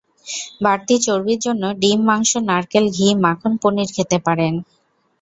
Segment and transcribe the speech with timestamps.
[0.63, 4.53] বাড়তি চর্বির জন্য ডিম, মাংস, নারকেল, ঘি, মাখন, পনির খেতে পারেন।